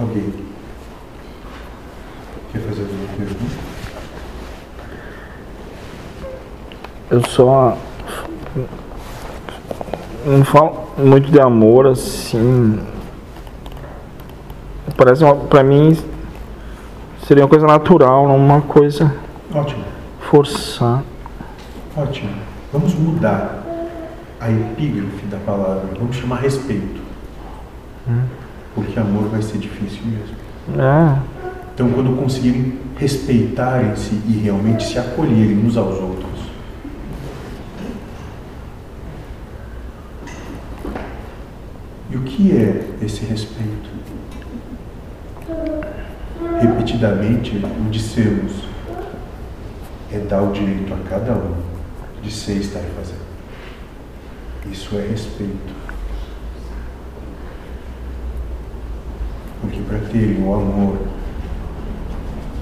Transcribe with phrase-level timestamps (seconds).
[0.00, 0.32] Alguém?
[2.52, 3.70] Quer fazer alguma pergunta?
[7.10, 7.76] Eu só
[10.24, 12.80] não falo muito de amor assim.
[14.96, 15.96] Parece uma, pra mim
[17.26, 19.14] seria uma coisa natural, não uma coisa
[19.54, 19.84] Ótimo,
[20.20, 21.02] forçada.
[21.96, 22.30] ótimo.
[22.72, 23.62] Vamos mudar
[24.40, 25.88] a epígrafe da palavra.
[25.98, 27.00] Vamos chamar respeito.
[28.90, 30.82] Porque amor vai ser difícil mesmo.
[30.82, 31.18] É.
[31.72, 36.40] Então, quando conseguirem respeitarem-se e realmente se acolherem uns aos outros,
[42.10, 43.88] e o que é esse respeito?
[46.60, 48.64] Repetidamente o dissemos,
[50.12, 51.54] é dar o direito a cada um
[52.20, 53.20] de ser e estar fazendo.
[54.68, 55.80] Isso é respeito.
[59.90, 60.98] Porque para terem o amor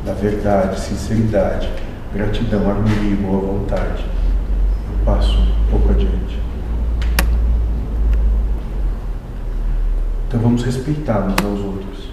[0.03, 1.71] da verdade, sinceridade,
[2.15, 6.39] gratidão, harmonia e boa vontade, eu passo um pouco adiante.
[10.27, 12.09] Então vamos respeitar uns aos outros.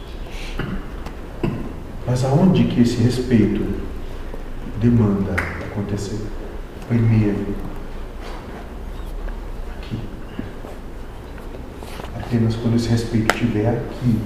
[2.05, 3.65] Mas aonde que esse respeito
[4.81, 5.33] demanda
[5.71, 6.19] acontecer?
[6.89, 7.55] Primeiro,
[9.77, 9.97] aqui.
[12.19, 14.19] Apenas quando esse respeito estiver aqui,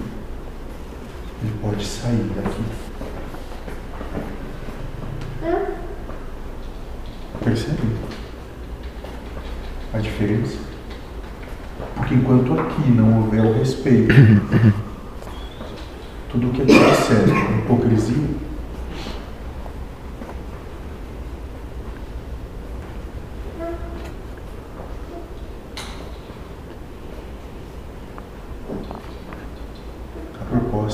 [1.41, 2.63] ele pode sair daqui.
[7.43, 7.79] Percebe
[9.93, 10.57] a diferença?
[11.95, 14.13] Porque enquanto aqui não houver o respeito,
[16.29, 18.27] tudo o que aqui disser é hipocrisia,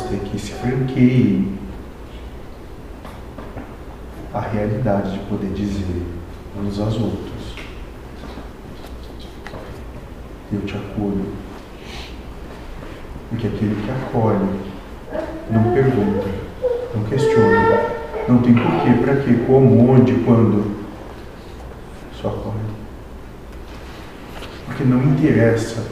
[0.04, 1.48] é que se franqueie
[4.34, 6.04] a realidade de poder dizer
[6.58, 7.56] uns aos outros.
[10.52, 11.26] Eu te acolho.
[13.30, 14.60] Porque aquele que acolhe
[15.50, 16.28] não pergunta,
[16.94, 17.96] não questiona,
[18.28, 20.76] não tem porquê, para quê, como, onde, quando.
[22.22, 22.56] Só acolhe.
[24.66, 25.84] Porque não interessa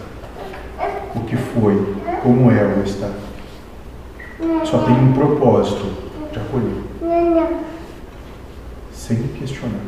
[1.15, 3.09] o que foi, como é ou está.
[4.65, 5.85] Só tem um propósito
[6.31, 6.83] de acolher
[8.91, 9.81] sem questionar.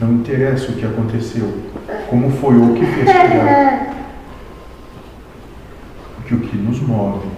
[0.00, 1.62] Não interessa o que aconteceu,
[2.10, 3.94] como foi ou o que fez chegar.
[6.16, 7.28] Porque o que nos move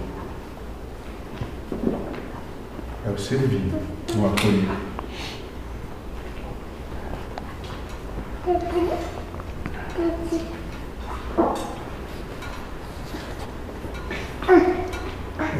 [3.05, 3.71] é o servir,
[4.15, 4.69] o acolher.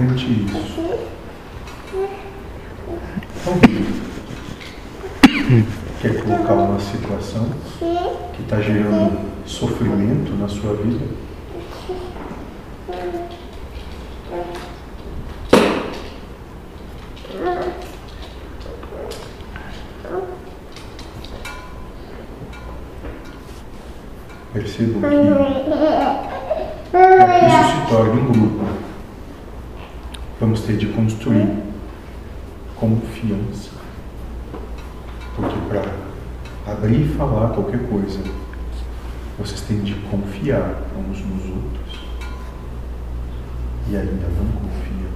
[0.01, 0.81] Isso,
[3.45, 3.85] alguém
[6.01, 7.47] quer colocar uma situação
[8.34, 11.06] que está gerando sofrimento na sua vida?
[24.51, 25.16] Percebam que
[27.47, 28.66] isso se torne um grupo,
[30.41, 31.47] vamos ter de construir
[32.75, 33.69] confiança.
[35.35, 38.19] Porque para abrir e falar qualquer coisa,
[39.38, 42.00] vocês têm de confiar uns nos outros.
[43.88, 45.12] E ainda não confiam.